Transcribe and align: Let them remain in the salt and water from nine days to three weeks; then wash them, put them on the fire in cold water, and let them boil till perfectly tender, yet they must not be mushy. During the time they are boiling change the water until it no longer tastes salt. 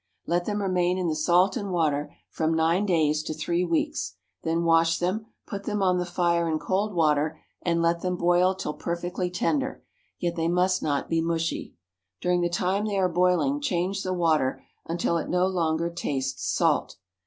Let 0.25 0.45
them 0.45 0.63
remain 0.63 0.97
in 0.97 1.09
the 1.09 1.15
salt 1.15 1.55
and 1.55 1.71
water 1.71 2.11
from 2.31 2.55
nine 2.55 2.87
days 2.87 3.21
to 3.21 3.35
three 3.35 3.63
weeks; 3.63 4.15
then 4.41 4.63
wash 4.63 4.97
them, 4.97 5.27
put 5.45 5.65
them 5.65 5.83
on 5.83 5.99
the 5.99 6.07
fire 6.07 6.49
in 6.49 6.57
cold 6.57 6.95
water, 6.95 7.39
and 7.61 7.83
let 7.83 8.01
them 8.01 8.17
boil 8.17 8.55
till 8.55 8.73
perfectly 8.73 9.29
tender, 9.29 9.83
yet 10.17 10.35
they 10.35 10.47
must 10.47 10.81
not 10.81 11.07
be 11.07 11.21
mushy. 11.21 11.75
During 12.19 12.41
the 12.41 12.49
time 12.49 12.87
they 12.87 12.97
are 12.97 13.07
boiling 13.09 13.61
change 13.61 14.01
the 14.01 14.11
water 14.11 14.63
until 14.87 15.17
it 15.17 15.29
no 15.29 15.45
longer 15.45 15.91
tastes 15.91 16.49
salt. 16.51 16.95